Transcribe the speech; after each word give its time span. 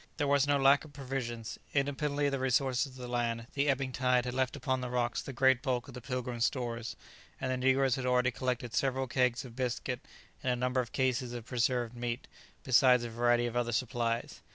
There 0.17 0.25
was 0.27 0.47
no 0.47 0.57
lack 0.57 0.83
of 0.83 0.93
provisions; 0.93 1.59
independently 1.75 2.25
of 2.25 2.31
the 2.31 2.39
resources 2.39 2.87
of 2.87 2.95
the 2.95 3.07
land, 3.07 3.45
the 3.53 3.69
ebbing 3.69 3.91
tide 3.91 4.25
had 4.25 4.33
left 4.33 4.55
upon 4.55 4.81
the 4.81 4.89
rocks 4.89 5.21
the 5.21 5.31
great 5.31 5.61
bulk 5.61 5.87
of 5.87 5.93
the 5.93 6.01
"Pilgrim's" 6.01 6.45
stores, 6.45 6.95
and 7.39 7.51
the 7.51 7.57
negroes 7.57 7.97
had 7.97 8.05
already 8.07 8.31
collected 8.31 8.73
several 8.73 9.05
kegs 9.05 9.45
of 9.45 9.55
biscuit, 9.55 9.99
and 10.41 10.51
a 10.51 10.55
number 10.55 10.81
of 10.81 10.91
cases 10.91 11.33
of 11.33 11.45
preserved 11.45 11.95
meat, 11.95 12.25
besides 12.63 13.03
a 13.03 13.11
variety 13.11 13.45
of 13.45 13.55
other 13.55 13.71
supplies. 13.71 14.41